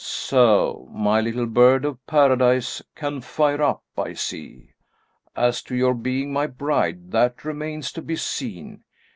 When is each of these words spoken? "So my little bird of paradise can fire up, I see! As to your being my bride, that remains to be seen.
"So 0.03 0.89
my 0.91 1.21
little 1.21 1.45
bird 1.45 1.85
of 1.85 2.03
paradise 2.07 2.81
can 2.95 3.21
fire 3.21 3.61
up, 3.61 3.83
I 3.95 4.13
see! 4.13 4.71
As 5.35 5.61
to 5.65 5.75
your 5.75 5.93
being 5.93 6.33
my 6.33 6.47
bride, 6.47 7.11
that 7.11 7.45
remains 7.45 7.91
to 7.91 8.01
be 8.01 8.15
seen. 8.15 8.83